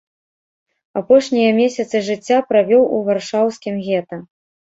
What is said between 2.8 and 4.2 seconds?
у варшаўскім гета.